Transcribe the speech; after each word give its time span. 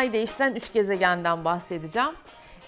dünyayı 0.00 0.12
değiştiren 0.12 0.54
üç 0.54 0.72
gezegenden 0.72 1.44
bahsedeceğim. 1.44 2.10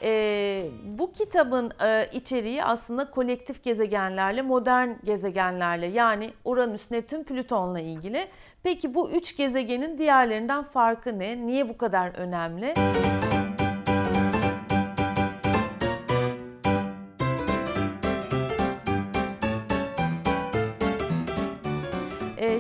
Ee, 0.03 0.67
bu 0.85 1.13
kitabın 1.13 1.73
e, 1.85 2.07
içeriği 2.13 2.65
aslında 2.65 3.11
kolektif 3.11 3.65
gezegenlerle, 3.65 4.43
modern 4.43 4.89
gezegenlerle 5.05 5.87
yani 5.87 6.31
Uranüs, 6.45 6.91
Neptün, 6.91 7.25
Plüton'la 7.25 7.81
ilgili. 7.81 8.29
Peki 8.63 8.95
bu 8.95 9.11
üç 9.11 9.37
gezegenin 9.37 9.99
diğerlerinden 9.99 10.65
farkı 10.65 11.19
ne? 11.19 11.47
Niye 11.47 11.69
bu 11.69 11.77
kadar 11.77 12.15
önemli? 12.17 12.75
Ee, 12.77 13.42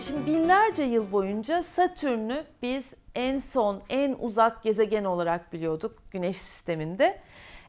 şimdi 0.02 0.27
binlerce 0.27 0.83
yıl 0.83 1.12
boyunca 1.12 1.62
Satürn'ü 1.62 2.45
biz 2.62 2.95
en 3.15 3.38
son, 3.38 3.83
en 3.91 4.16
uzak 4.19 4.62
gezegen 4.62 5.05
olarak 5.05 5.52
biliyorduk 5.52 6.02
Güneş 6.11 6.37
sisteminde. 6.37 7.20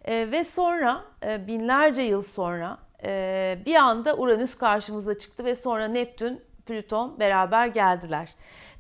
Ee, 0.06 0.32
ve 0.32 0.44
sonra 0.44 1.04
e, 1.26 1.48
binlerce 1.48 2.02
yıl 2.02 2.22
sonra 2.22 2.78
e, 3.06 3.58
bir 3.66 3.76
anda 3.76 4.18
Uranüs 4.18 4.56
karşımıza 4.56 5.18
çıktı 5.18 5.46
ve 5.46 5.56
sonra 5.56 5.88
Neptün, 5.88 6.42
Plüton 6.66 7.20
beraber 7.20 7.68
geldiler. 7.68 8.36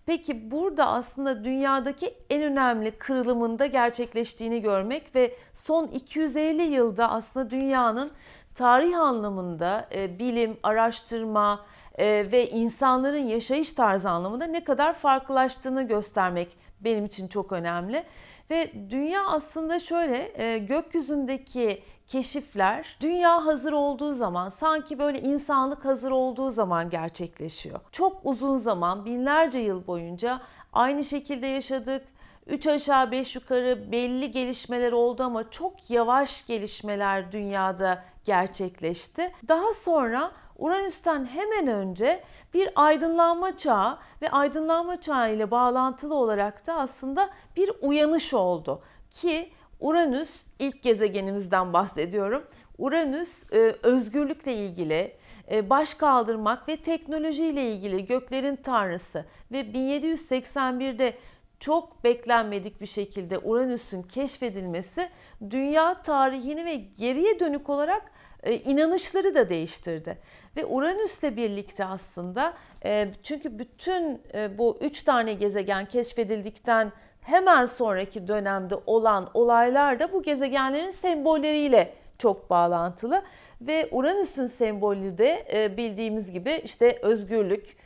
Peki 0.06 0.52
burada 0.52 0.88
aslında 0.88 1.44
dünyadaki 1.44 2.14
en 2.30 2.42
önemli 2.42 2.92
kırılımında 2.92 3.66
gerçekleştiğini 3.66 4.62
görmek 4.62 5.16
ve 5.16 5.36
son 5.54 5.88
250 5.88 6.64
yılda 6.64 7.12
aslında 7.12 7.50
dünyanın 7.50 8.12
tarih 8.54 9.00
anlamında 9.00 9.90
e, 9.96 10.20
bilim, 10.20 10.58
araştırma, 10.64 11.66
e, 11.98 12.32
ve 12.32 12.50
insanların 12.50 13.28
yaşayış 13.28 13.72
tarzı 13.72 14.09
anlamında 14.09 14.45
ne 14.45 14.64
kadar 14.64 14.94
farklılaştığını 14.94 15.88
göstermek 15.88 16.58
benim 16.80 17.06
için 17.06 17.28
çok 17.28 17.52
önemli. 17.52 18.04
Ve 18.50 18.72
dünya 18.90 19.26
aslında 19.26 19.80
şöyle 19.80 20.44
e, 20.44 20.58
gökyüzündeki 20.58 21.84
keşifler 22.08 22.98
dünya 23.02 23.45
hazır 23.45 23.73
olduğu 23.73 24.14
zaman 24.14 24.50
sanki 24.50 25.00
böyle 25.00 25.22
insanlık 25.22 25.86
hazır 25.86 26.12
olduğu 26.12 26.50
zaman 26.50 26.90
gerçekleşiyor. 26.90 27.80
Çok 27.92 28.22
uzun 28.23 28.56
zaman 28.56 29.06
binlerce 29.06 29.60
yıl 29.60 29.88
boyunca 29.88 30.42
aynı 30.73 31.04
şekilde 31.04 31.48
yaşadık. 31.48 32.06
Üç 32.48 32.67
aşağı 32.67 33.12
beş 33.12 33.36
yukarı 33.36 33.92
belli 33.92 34.32
gelişmeler 34.32 34.92
oldu 34.92 35.23
ama 35.23 35.50
çok 35.50 35.92
yavaş 35.92 36.45
gelişmeler 36.45 37.32
dünyada 37.32 38.04
gerçekleşti. 38.26 39.32
Daha 39.48 39.74
sonra 39.74 40.32
Uranüs'ten 40.58 41.26
hemen 41.26 41.68
önce 41.68 42.24
bir 42.54 42.70
aydınlanma 42.76 43.58
çağı 43.58 43.98
ve 44.22 44.32
aydınlanma 44.32 45.02
çağı 45.02 45.34
ile 45.34 45.52
bağlantılı 45.52 46.16
olarak 46.16 46.68
da 46.68 46.74
aslında 46.74 47.30
bir 47.56 47.72
uyanış 47.82 48.34
oldu. 48.34 48.82
Ki 49.10 49.52
Uranüs 49.80 50.44
ilk 50.60 50.84
gezegenimizden 50.84 51.74
bahsediyorum. 51.74 52.44
Uranüs 52.78 53.44
e, 53.54 53.58
özgürlükle 53.84 54.54
ilgili, 54.54 55.16
e, 55.52 55.70
baş 55.70 55.94
kaldırmak 55.94 56.70
ve 56.70 56.78
teknolojiyle 56.78 57.72
ilgili 57.72 58.06
göklerin 58.06 58.56
tanrısı 58.56 59.26
ve 59.52 59.62
1781'de 59.62 61.18
çok 61.64 62.03
beklenmedik 62.03 62.81
bir 62.81 62.86
şekilde 62.86 63.39
Uranüs'ün 63.39 64.02
keşfedilmesi 64.02 65.09
dünya 65.50 66.02
tarihini 66.02 66.66
ve 66.66 66.75
geriye 66.75 67.39
dönük 67.39 67.70
olarak 67.70 68.11
e, 68.44 68.55
inanışları 68.55 69.36
da 69.36 69.50
değiştirdi. 69.50 70.17
Ve 70.58 70.66
Uranüs'le 70.66 71.23
birlikte 71.23 71.86
aslında 71.86 72.53
e, 72.86 73.11
çünkü 73.23 73.59
bütün 73.59 74.22
e, 74.33 74.58
bu 74.58 74.78
üç 74.81 75.02
tane 75.02 75.33
gezegen 75.33 75.86
keşfedildikten 75.86 76.92
hemen 77.21 77.65
sonraki 77.65 78.27
dönemde 78.27 78.76
olan 78.86 79.32
olaylar 79.33 79.99
da 79.99 80.14
bu 80.14 80.23
gezegenlerin 80.23 80.89
sembolleriyle 80.89 81.93
çok 82.17 82.49
bağlantılı. 82.49 83.23
Ve 83.61 83.88
Uranüs'ün 83.92 84.45
sembolü 84.45 85.17
de 85.17 85.45
bildiğimiz 85.77 86.32
gibi 86.32 86.61
işte 86.64 86.99
özgürlük, 87.02 87.77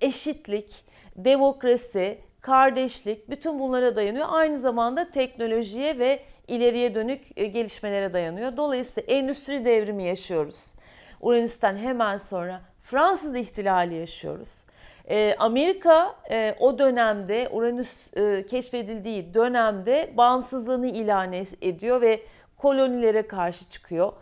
eşitlik, 0.00 0.84
demokrasi, 1.16 2.25
kardeşlik 2.46 3.30
bütün 3.30 3.58
bunlara 3.58 3.96
dayanıyor. 3.96 4.26
Aynı 4.30 4.58
zamanda 4.58 5.10
teknolojiye 5.10 5.98
ve 5.98 6.22
ileriye 6.48 6.94
dönük 6.94 7.38
e, 7.38 7.46
gelişmelere 7.46 8.12
dayanıyor. 8.12 8.56
Dolayısıyla 8.56 9.14
endüstri 9.14 9.64
devrimi 9.64 10.04
yaşıyoruz. 10.04 10.64
Uranüs'ten 11.20 11.76
hemen 11.76 12.16
sonra 12.16 12.60
Fransız 12.82 13.36
ihtilali 13.36 13.94
yaşıyoruz. 13.94 14.64
E, 15.10 15.36
Amerika 15.38 16.16
e, 16.30 16.56
o 16.60 16.78
dönemde 16.78 17.48
Uranüs 17.52 17.96
keşfedildiği 18.50 19.34
dönemde 19.34 20.12
bağımsızlığını 20.16 20.86
ilan 20.86 21.32
ediyor 21.62 22.00
ve 22.00 22.22
kolonilere 22.56 23.26
karşı 23.26 23.68
çıkıyor. 23.68 24.12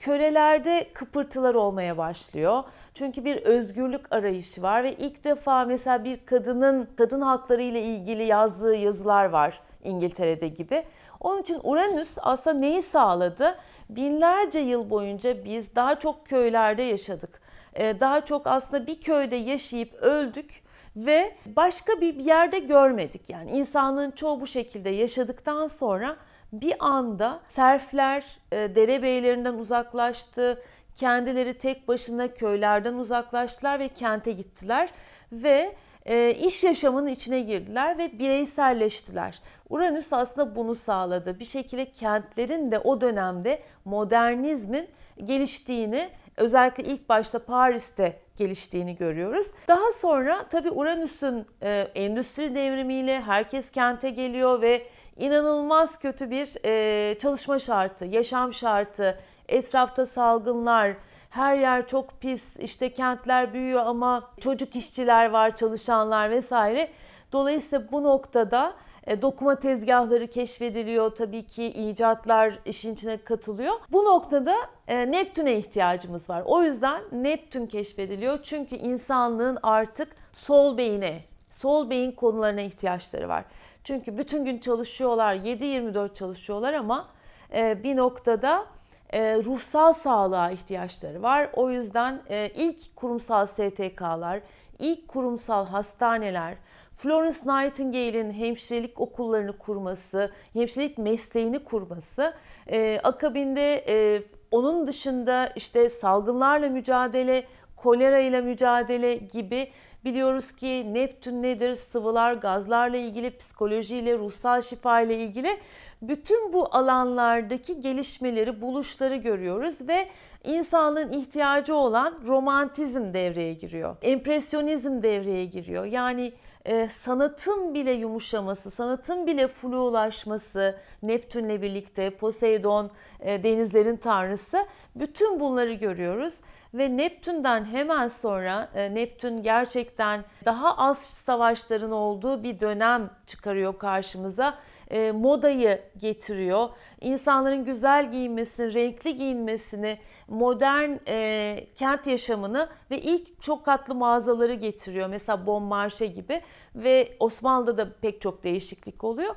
Kölelerde 0.00 0.86
kıpırtılar 0.94 1.54
olmaya 1.54 1.98
başlıyor. 1.98 2.62
Çünkü 2.94 3.24
bir 3.24 3.36
özgürlük 3.36 4.12
arayışı 4.12 4.62
var 4.62 4.84
ve 4.84 4.92
ilk 4.92 5.24
defa 5.24 5.64
mesela 5.64 6.04
bir 6.04 6.26
kadının 6.26 6.88
kadın 6.96 7.20
hakları 7.20 7.62
ile 7.62 7.82
ilgili 7.82 8.24
yazdığı 8.24 8.74
yazılar 8.74 9.24
var 9.24 9.60
İngiltere'de 9.84 10.48
gibi. 10.48 10.84
Onun 11.20 11.40
için 11.40 11.60
Uranüs 11.62 12.16
aslında 12.20 12.58
neyi 12.58 12.82
sağladı? 12.82 13.58
Binlerce 13.90 14.60
yıl 14.60 14.90
boyunca 14.90 15.44
biz 15.44 15.74
daha 15.76 15.98
çok 15.98 16.26
köylerde 16.26 16.82
yaşadık. 16.82 17.40
Ee, 17.74 18.00
daha 18.00 18.24
çok 18.24 18.46
aslında 18.46 18.86
bir 18.86 19.00
köyde 19.00 19.36
yaşayıp 19.36 19.94
öldük 19.94 20.62
ve 20.96 21.34
başka 21.46 22.00
bir 22.00 22.14
yerde 22.14 22.58
görmedik. 22.58 23.30
Yani 23.30 23.50
insanlığın 23.50 24.10
çoğu 24.10 24.40
bu 24.40 24.46
şekilde 24.46 24.90
yaşadıktan 24.90 25.66
sonra 25.66 26.16
bir 26.52 26.74
anda 26.78 27.40
serfler 27.48 28.38
e, 28.52 28.56
derebeylerinden 28.74 29.54
uzaklaştı. 29.54 30.62
Kendileri 30.94 31.54
tek 31.54 31.88
başına 31.88 32.28
köylerden 32.28 32.94
uzaklaştılar 32.94 33.78
ve 33.78 33.88
kente 33.88 34.32
gittiler 34.32 34.90
ve 35.32 35.74
e, 36.06 36.34
iş 36.34 36.64
yaşamının 36.64 37.06
içine 37.06 37.40
girdiler 37.40 37.98
ve 37.98 38.18
bireyselleştiler. 38.18 39.40
Uranüs 39.68 40.12
aslında 40.12 40.56
bunu 40.56 40.74
sağladı. 40.74 41.38
Bir 41.38 41.44
şekilde 41.44 41.92
kentlerin 41.92 42.70
de 42.70 42.78
o 42.78 43.00
dönemde 43.00 43.62
modernizmin 43.84 44.88
geliştiğini 45.24 46.10
özellikle 46.36 46.84
ilk 46.84 47.08
başta 47.08 47.38
Paris'te 47.44 48.20
geliştiğini 48.40 48.96
görüyoruz. 48.96 49.46
Daha 49.68 49.92
sonra 49.92 50.44
tabii 50.50 50.70
Uranüs'ün 50.70 51.46
e, 51.62 51.88
endüstri 51.94 52.54
devrimiyle 52.54 53.20
herkes 53.20 53.70
kente 53.70 54.10
geliyor 54.10 54.62
ve 54.62 54.86
inanılmaz 55.16 55.98
kötü 55.98 56.30
bir 56.30 56.54
e, 56.64 57.18
çalışma 57.18 57.58
şartı, 57.58 58.04
yaşam 58.04 58.54
şartı, 58.54 59.20
etrafta 59.48 60.06
salgınlar, 60.06 60.96
her 61.30 61.56
yer 61.56 61.86
çok 61.86 62.20
pis, 62.20 62.56
işte 62.56 62.92
kentler 62.92 63.54
büyüyor 63.54 63.86
ama 63.86 64.30
çocuk 64.40 64.76
işçiler 64.76 65.30
var, 65.30 65.56
çalışanlar 65.56 66.30
vesaire. 66.30 66.90
Dolayısıyla 67.32 67.92
bu 67.92 68.02
noktada 68.02 68.74
e, 69.10 69.22
dokuma 69.22 69.54
tezgahları 69.54 70.26
keşfediliyor. 70.26 71.10
Tabii 71.10 71.46
ki 71.46 71.64
icatlar 71.66 72.58
işin 72.64 72.94
içine 72.94 73.16
katılıyor. 73.16 73.72
Bu 73.92 74.04
noktada 74.04 74.54
e, 74.88 75.10
Neptün'e 75.10 75.56
ihtiyacımız 75.56 76.30
var. 76.30 76.42
O 76.46 76.62
yüzden 76.62 77.02
Neptün 77.12 77.66
keşfediliyor. 77.66 78.38
Çünkü 78.42 78.76
insanlığın 78.76 79.58
artık 79.62 80.08
sol 80.32 80.76
beyine, 80.78 81.24
sol 81.50 81.90
beyin 81.90 82.12
konularına 82.12 82.60
ihtiyaçları 82.60 83.28
var. 83.28 83.44
Çünkü 83.84 84.18
bütün 84.18 84.44
gün 84.44 84.58
çalışıyorlar, 84.58 85.34
7-24 85.34 86.14
çalışıyorlar 86.14 86.74
ama 86.74 87.08
e, 87.54 87.82
bir 87.82 87.96
noktada 87.96 88.66
ruhsal 89.14 89.92
sağlığa 89.92 90.50
ihtiyaçları 90.50 91.22
var. 91.22 91.50
O 91.52 91.70
yüzden 91.70 92.22
ilk 92.54 92.96
kurumsal 92.96 93.46
STK'lar, 93.46 94.40
ilk 94.78 95.08
kurumsal 95.08 95.66
hastaneler, 95.66 96.56
Florence 97.02 97.38
Nightingale'in 97.46 98.32
hemşirelik 98.32 99.00
okullarını 99.00 99.58
kurması, 99.58 100.30
hemşirelik 100.52 100.98
mesleğini 100.98 101.58
kurması, 101.58 102.34
e, 102.66 103.00
akabinde 103.02 103.84
e, 103.88 104.22
onun 104.50 104.86
dışında 104.86 105.52
işte 105.56 105.88
salgınlarla 105.88 106.68
mücadele, 106.68 107.44
kolera 107.76 108.18
ile 108.18 108.40
mücadele 108.40 109.14
gibi 109.14 109.68
biliyoruz 110.04 110.52
ki 110.52 110.94
Neptün 110.94 111.42
nedir, 111.42 111.74
sıvılar, 111.74 112.32
gazlarla 112.32 112.96
ilgili, 112.96 113.36
psikolojiyle, 113.36 114.18
ruhsal 114.18 114.60
şifa 114.60 115.00
ile 115.00 115.16
ilgili 115.16 115.58
bütün 116.02 116.52
bu 116.52 116.68
alanlardaki 116.76 117.80
gelişmeleri, 117.80 118.60
buluşları 118.60 119.16
görüyoruz 119.16 119.88
ve 119.88 120.08
insanlığın 120.44 121.12
ihtiyacı 121.12 121.74
olan 121.74 122.18
romantizm 122.26 123.14
devreye 123.14 123.54
giriyor. 123.54 123.96
Empresyonizm 124.02 125.02
devreye 125.02 125.44
giriyor. 125.44 125.84
Yani 125.84 126.32
e, 126.64 126.88
sanatın 126.88 127.74
bile 127.74 127.92
yumuşaması, 127.92 128.70
sanatın 128.70 129.26
bile 129.26 129.48
flulaşması, 129.48 130.78
Neptünle 131.02 131.62
birlikte 131.62 132.10
Poseidon 132.10 132.90
e, 133.20 133.42
denizlerin 133.42 133.96
tanrısı 133.96 134.66
bütün 134.94 135.40
bunları 135.40 135.72
görüyoruz. 135.72 136.40
Ve 136.74 136.96
Neptün'den 136.96 137.64
hemen 137.64 138.08
sonra 138.08 138.68
e, 138.74 138.94
Neptün 138.94 139.42
gerçekten 139.42 140.24
daha 140.44 140.76
az 140.76 140.98
savaşların 140.98 141.92
olduğu 141.92 142.42
bir 142.42 142.60
dönem 142.60 143.10
çıkarıyor 143.26 143.78
karşımıza 143.78 144.58
e, 144.90 145.12
modayı 145.12 145.82
getiriyor. 145.98 146.68
İnsanların 147.00 147.64
güzel 147.64 148.10
giyinmesini, 148.10 148.74
renkli 148.74 149.16
giyinmesini, 149.16 149.98
modern 150.28 150.90
e, 151.08 151.66
kent 151.74 152.06
yaşamını 152.06 152.68
ve 152.90 152.98
ilk 152.98 153.42
çok 153.42 153.64
katlı 153.64 153.94
mağazaları 153.94 154.54
getiriyor. 154.54 155.08
Mesela 155.08 155.46
Bon 155.46 155.62
Marché 155.62 156.06
gibi 156.06 156.40
ve 156.74 157.08
Osmanlı'da 157.20 157.78
da 157.78 157.92
pek 158.00 158.20
çok 158.20 158.44
değişiklik 158.44 159.04
oluyor. 159.04 159.34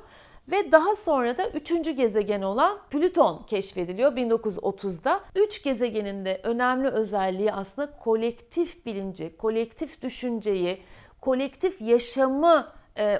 Ve 0.50 0.72
daha 0.72 0.94
sonra 0.94 1.38
da 1.38 1.48
üçüncü 1.48 1.90
gezegen 1.90 2.42
olan 2.42 2.78
Plüton 2.90 3.42
keşfediliyor 3.46 4.12
1930'da. 4.12 5.20
Üç 5.36 5.62
gezegenin 5.62 6.24
de 6.24 6.40
önemli 6.42 6.88
özelliği 6.88 7.52
aslında 7.52 7.98
kolektif 7.98 8.86
bilinci, 8.86 9.36
kolektif 9.36 10.02
düşünceyi, 10.02 10.78
kolektif 11.20 11.80
yaşamı 11.80 12.72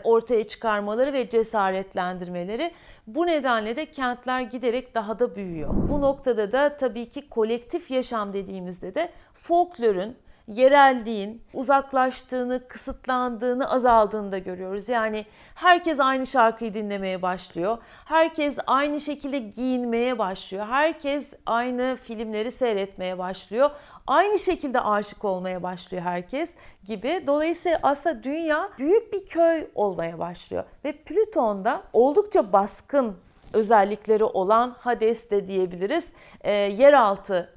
ortaya 0.04 0.44
çıkarmaları 0.44 1.12
ve 1.12 1.28
cesaretlendirmeleri. 1.28 2.72
Bu 3.06 3.26
nedenle 3.26 3.76
de 3.76 3.86
kentler 3.86 4.40
giderek 4.40 4.94
daha 4.94 5.18
da 5.18 5.36
büyüyor. 5.36 5.70
Bu 5.88 6.00
noktada 6.00 6.52
da 6.52 6.76
tabii 6.76 7.08
ki 7.08 7.28
kolektif 7.28 7.90
yaşam 7.90 8.32
dediğimizde 8.32 8.94
de 8.94 9.08
folklorun, 9.34 10.16
yerelliğin 10.48 11.42
uzaklaştığını, 11.54 12.68
kısıtlandığını, 12.68 13.70
azaldığını 13.70 14.32
da 14.32 14.38
görüyoruz. 14.38 14.88
Yani 14.88 15.26
herkes 15.54 16.00
aynı 16.00 16.26
şarkıyı 16.26 16.74
dinlemeye 16.74 17.22
başlıyor. 17.22 17.78
Herkes 18.04 18.58
aynı 18.66 19.00
şekilde 19.00 19.38
giyinmeye 19.38 20.18
başlıyor. 20.18 20.66
Herkes 20.66 21.32
aynı 21.46 21.96
filmleri 22.02 22.50
seyretmeye 22.50 23.18
başlıyor. 23.18 23.70
Aynı 24.06 24.38
şekilde 24.38 24.80
aşık 24.80 25.24
olmaya 25.24 25.62
başlıyor 25.62 26.02
herkes 26.02 26.50
gibi. 26.86 27.24
Dolayısıyla 27.26 27.78
aslında 27.82 28.22
dünya 28.22 28.70
büyük 28.78 29.12
bir 29.12 29.26
köy 29.26 29.66
olmaya 29.74 30.18
başlıyor. 30.18 30.64
Ve 30.84 30.92
Plüton'da 30.92 31.82
oldukça 31.92 32.52
baskın 32.52 33.16
özellikleri 33.52 34.24
olan 34.24 34.76
Hades 34.78 35.30
de 35.30 35.48
diyebiliriz. 35.48 36.08
E, 36.40 36.52
yeraltı 36.52 37.50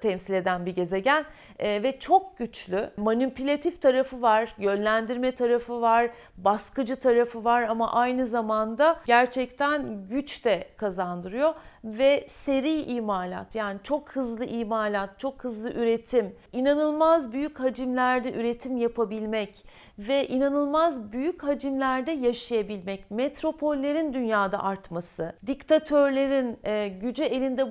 temsil 0.00 0.34
eden 0.34 0.66
bir 0.66 0.74
gezegen 0.74 1.24
e, 1.62 1.82
ve 1.82 1.98
çok 1.98 2.38
güçlü. 2.38 2.90
Manipülatif 2.96 3.82
tarafı 3.82 4.22
var, 4.22 4.54
yönlendirme 4.58 5.32
tarafı 5.32 5.80
var, 5.80 6.10
baskıcı 6.36 6.96
tarafı 6.96 7.44
var 7.44 7.62
ama 7.62 7.92
aynı 7.92 8.26
zamanda 8.26 9.00
gerçekten 9.06 10.06
güç 10.06 10.44
de 10.44 10.68
kazandırıyor 10.76 11.54
ve 11.84 12.24
seri 12.28 12.82
imalat 12.82 13.54
yani 13.54 13.80
çok 13.82 14.10
hızlı 14.10 14.44
imalat, 14.44 15.18
çok 15.18 15.44
hızlı 15.44 15.72
üretim, 15.72 16.36
inanılmaz 16.52 17.32
büyük 17.32 17.60
hacimlerde 17.60 18.32
üretim 18.32 18.76
yapabilmek 18.76 19.64
ve 19.98 20.26
inanılmaz 20.26 21.12
büyük 21.12 21.42
hacimlerde 21.42 22.10
yaşayabilmek, 22.12 23.10
metropollerin 23.10 24.12
dünyada 24.12 24.62
artması, 24.62 25.32
diktatörlerin 25.46 26.58
e, 26.64 26.88
gücü 26.88 27.24
elinde 27.24 27.70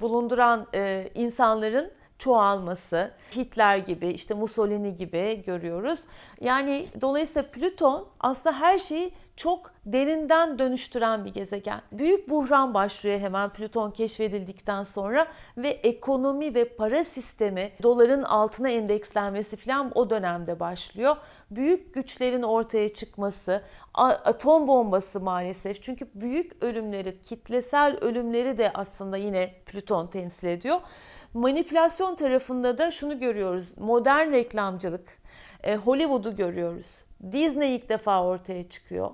bulunduran 0.00 0.66
e, 0.74 1.08
insanların 1.14 1.92
çoğalması, 2.22 3.10
Hitler 3.36 3.76
gibi, 3.76 4.08
işte 4.08 4.34
Mussolini 4.34 4.96
gibi 4.96 5.42
görüyoruz. 5.46 6.00
Yani 6.40 6.86
dolayısıyla 7.00 7.48
Plüton 7.50 8.06
aslında 8.20 8.60
her 8.60 8.78
şeyi 8.78 9.12
çok 9.36 9.70
derinden 9.86 10.58
dönüştüren 10.58 11.24
bir 11.24 11.34
gezegen. 11.34 11.82
Büyük 11.92 12.30
buhran 12.30 12.74
başlıyor 12.74 13.20
hemen 13.20 13.50
Plüton 13.50 13.90
keşfedildikten 13.90 14.82
sonra 14.82 15.26
ve 15.56 15.68
ekonomi 15.68 16.54
ve 16.54 16.64
para 16.64 17.04
sistemi 17.04 17.72
doların 17.82 18.22
altına 18.22 18.70
endekslenmesi 18.70 19.56
falan 19.56 19.92
o 19.94 20.10
dönemde 20.10 20.60
başlıyor. 20.60 21.16
Büyük 21.50 21.94
güçlerin 21.94 22.42
ortaya 22.42 22.88
çıkması, 22.88 23.62
atom 23.94 24.66
bombası 24.66 25.20
maalesef 25.20 25.82
çünkü 25.82 26.08
büyük 26.14 26.64
ölümleri, 26.64 27.20
kitlesel 27.22 27.96
ölümleri 28.00 28.58
de 28.58 28.70
aslında 28.74 29.16
yine 29.16 29.54
Plüton 29.66 30.06
temsil 30.06 30.46
ediyor. 30.46 30.80
Manipülasyon 31.34 32.14
tarafında 32.14 32.78
da 32.78 32.90
şunu 32.90 33.18
görüyoruz. 33.18 33.68
Modern 33.78 34.32
reklamcılık, 34.32 35.18
e, 35.62 35.76
Hollywood'u 35.76 36.36
görüyoruz. 36.36 36.98
Disney 37.32 37.76
ilk 37.76 37.88
defa 37.88 38.24
ortaya 38.24 38.68
çıkıyor. 38.68 39.10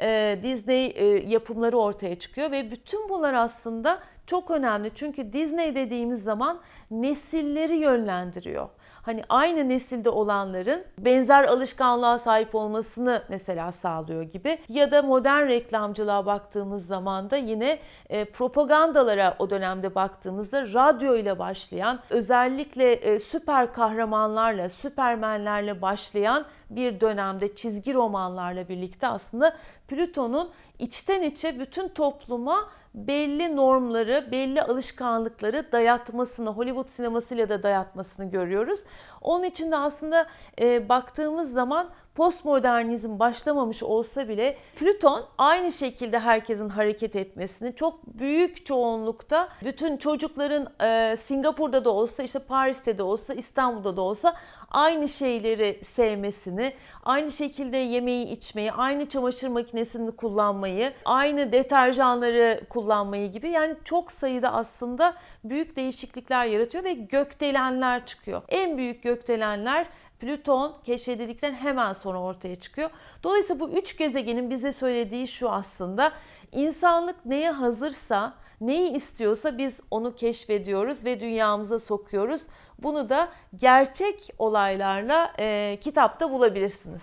E, 0.00 0.38
Disney 0.42 0.86
e, 0.86 1.04
yapımları 1.06 1.78
ortaya 1.78 2.18
çıkıyor 2.18 2.50
ve 2.50 2.70
bütün 2.70 3.08
bunlar 3.08 3.34
aslında 3.34 4.00
çok 4.26 4.50
önemli. 4.50 4.90
Çünkü 4.94 5.32
Disney 5.32 5.74
dediğimiz 5.74 6.22
zaman 6.22 6.60
nesilleri 6.90 7.76
yönlendiriyor 7.76 8.68
hani 9.02 9.22
aynı 9.28 9.68
nesilde 9.68 10.10
olanların 10.10 10.84
benzer 10.98 11.44
alışkanlığa 11.44 12.18
sahip 12.18 12.54
olmasını 12.54 13.22
mesela 13.28 13.72
sağlıyor 13.72 14.22
gibi. 14.22 14.58
Ya 14.68 14.90
da 14.90 15.02
modern 15.02 15.48
reklamcılığa 15.48 16.26
baktığımız 16.26 16.86
zaman 16.86 17.30
da 17.30 17.36
yine 17.36 17.78
e, 18.08 18.24
propagandalara 18.24 19.36
o 19.38 19.50
dönemde 19.50 19.94
baktığımızda 19.94 20.62
radyo 20.62 21.16
ile 21.16 21.38
başlayan 21.38 22.00
özellikle 22.10 22.92
e, 22.92 23.18
süper 23.18 23.72
kahramanlarla, 23.72 24.68
süpermenlerle 24.68 25.82
başlayan 25.82 26.46
bir 26.70 27.00
dönemde 27.00 27.54
çizgi 27.54 27.94
romanlarla 27.94 28.68
birlikte 28.68 29.08
aslında 29.08 29.56
Plüton'un 29.90 30.50
içten 30.78 31.22
içe 31.22 31.60
bütün 31.60 31.88
topluma 31.88 32.70
belli 32.94 33.56
normları, 33.56 34.28
belli 34.32 34.62
alışkanlıkları 34.62 35.72
dayatmasını, 35.72 36.50
Hollywood 36.50 36.88
sinemasıyla 36.88 37.48
da 37.48 37.62
dayatmasını 37.62 38.30
görüyoruz. 38.30 38.84
Onun 39.20 39.44
için 39.44 39.70
de 39.70 39.76
aslında 39.76 40.26
e, 40.60 40.88
baktığımız 40.88 41.52
zaman 41.52 41.90
postmodernizm 42.14 43.18
başlamamış 43.18 43.82
olsa 43.82 44.28
bile 44.28 44.56
Plüton 44.76 45.24
aynı 45.38 45.72
şekilde 45.72 46.18
herkesin 46.18 46.68
hareket 46.68 47.16
etmesini 47.16 47.74
çok 47.74 48.06
büyük 48.06 48.66
çoğunlukta 48.66 49.48
bütün 49.64 49.96
çocukların 49.96 50.68
e, 50.82 51.16
Singapur'da 51.16 51.84
da 51.84 51.90
olsa 51.90 52.22
işte 52.22 52.38
Paris'te 52.38 52.98
de 52.98 53.02
olsa 53.02 53.34
İstanbul'da 53.34 53.96
da 53.96 54.00
olsa 54.00 54.36
aynı 54.70 55.08
şeyleri 55.08 55.80
sevmesini, 55.84 56.72
aynı 57.02 57.30
şekilde 57.30 57.76
yemeği 57.76 58.26
içmeyi, 58.26 58.72
aynı 58.72 59.08
çamaşır 59.08 59.48
makinesini 59.48 60.16
kullanmayı, 60.16 60.92
aynı 61.04 61.52
deterjanları 61.52 62.60
kullanmayı 62.68 63.32
gibi 63.32 63.50
yani 63.50 63.74
çok 63.84 64.12
sayıda 64.12 64.52
aslında 64.52 65.14
büyük 65.44 65.76
değişiklikler 65.76 66.46
yaratıyor 66.46 66.84
ve 66.84 66.92
gökdelenler 66.92 68.06
çıkıyor. 68.06 68.42
En 68.48 68.78
büyük 68.78 69.02
gökdelenler 69.02 69.86
Plüton 70.20 70.76
keşfedildikten 70.84 71.52
hemen 71.52 71.92
sonra 71.92 72.20
ortaya 72.20 72.56
çıkıyor. 72.56 72.90
Dolayısıyla 73.22 73.60
bu 73.60 73.70
üç 73.70 73.98
gezegenin 73.98 74.50
bize 74.50 74.72
söylediği 74.72 75.28
şu 75.28 75.50
aslında 75.50 76.12
insanlık 76.52 77.26
neye 77.26 77.50
hazırsa, 77.50 78.34
neyi 78.60 78.92
istiyorsa 78.92 79.58
biz 79.58 79.80
onu 79.90 80.14
keşfediyoruz 80.14 81.04
ve 81.04 81.20
dünyamıza 81.20 81.78
sokuyoruz. 81.78 82.42
Bunu 82.78 83.08
da 83.08 83.28
gerçek 83.56 84.30
olaylarla 84.38 85.32
e, 85.38 85.78
kitapta 85.80 86.30
bulabilirsiniz. 86.30 87.02